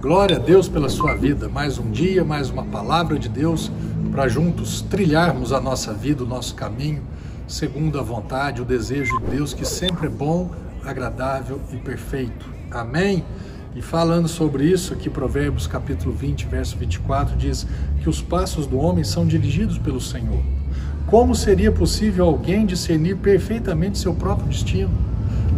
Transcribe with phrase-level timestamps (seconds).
[0.00, 1.46] Glória a Deus pela sua vida.
[1.46, 3.70] Mais um dia, mais uma palavra de Deus
[4.10, 7.02] para juntos trilharmos a nossa vida, o nosso caminho,
[7.46, 10.50] segundo a vontade, o desejo de Deus, que sempre é bom,
[10.86, 12.46] agradável e perfeito.
[12.70, 13.22] Amém?
[13.76, 17.66] E falando sobre isso, aqui Provérbios capítulo 20, verso 24 diz
[18.00, 20.42] que os passos do homem são dirigidos pelo Senhor.
[21.08, 25.10] Como seria possível alguém discernir perfeitamente seu próprio destino?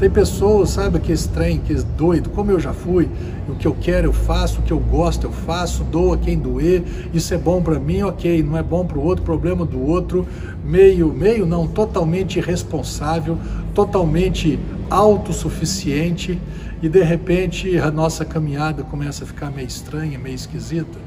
[0.02, 3.08] Tem pessoas, sabe, que estranho, que é doido, como eu já fui,
[3.48, 6.36] o que eu quero eu faço, o que eu gosto eu faço, dou a quem
[6.36, 6.82] doer,
[7.14, 10.26] isso é bom para mim, ok, não é bom para o outro, problema do outro,
[10.64, 13.38] meio, meio não, totalmente irresponsável,
[13.76, 14.58] totalmente
[14.90, 16.36] autossuficiente
[16.82, 20.98] e de repente a nossa caminhada começa a ficar meio estranha, meio esquisita.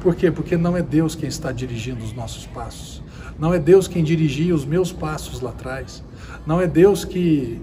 [0.00, 0.30] Por quê?
[0.30, 3.02] Porque não é Deus quem está dirigindo os nossos passos.
[3.36, 6.04] Não é Deus quem dirigia os meus passos lá atrás.
[6.46, 7.60] Não é Deus que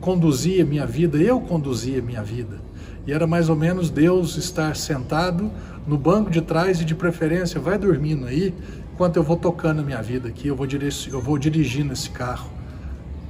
[0.00, 2.58] conduzia minha vida, eu conduzia minha vida.
[3.06, 5.50] E era mais ou menos Deus estar sentado
[5.86, 8.54] no banco de trás e de preferência, vai dormindo aí,
[8.92, 12.50] enquanto eu vou tocando a minha vida aqui, eu vou, eu vou dirigindo esse carro.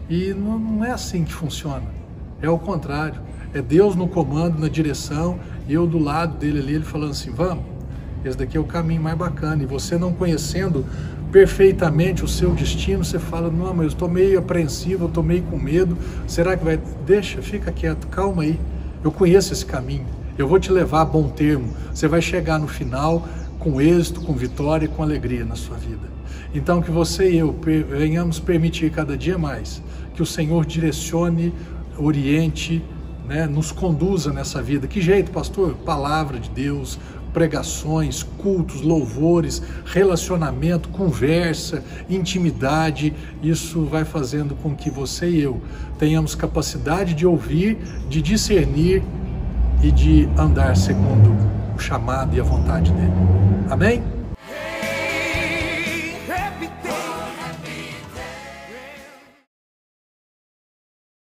[0.09, 1.87] E não, não é assim que funciona.
[2.43, 3.21] É o contrário.
[3.55, 7.31] É Deus no comando, na direção, e eu do lado dele ali, ele falando assim:
[7.31, 7.65] vamos,
[8.25, 9.63] esse daqui é o caminho mais bacana.
[9.63, 10.85] E você não conhecendo
[11.31, 15.43] perfeitamente o seu destino, você fala, não, mas eu estou meio apreensivo, eu estou meio
[15.45, 15.97] com medo,
[16.27, 16.79] será que vai?
[17.07, 18.59] Deixa, fica quieto, calma aí,
[19.05, 22.67] eu conheço esse caminho, eu vou te levar a bom termo, você vai chegar no
[22.67, 26.09] final com êxito, com vitória e com alegria na sua vida.
[26.53, 27.57] Então que você e eu
[27.89, 29.81] venhamos permitir cada dia mais
[30.15, 31.55] que o Senhor direcione,
[31.97, 32.83] oriente,
[33.31, 34.89] né, nos conduza nessa vida.
[34.89, 35.75] Que jeito, pastor?
[35.85, 36.99] Palavra de Deus,
[37.33, 43.15] pregações, cultos, louvores, relacionamento, conversa, intimidade.
[43.41, 45.63] Isso vai fazendo com que você e eu
[45.97, 49.01] tenhamos capacidade de ouvir, de discernir
[49.81, 51.31] e de andar segundo
[51.77, 53.13] o chamado e a vontade dele.
[53.71, 54.20] Amém?